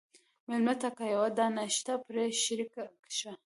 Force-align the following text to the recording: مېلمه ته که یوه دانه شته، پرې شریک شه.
مېلمه 0.47 0.73
ته 0.81 0.89
که 0.97 1.03
یوه 1.13 1.29
دانه 1.37 1.65
شته، 1.75 1.93
پرې 2.05 2.23
شریک 2.43 2.73
شه. 3.17 3.31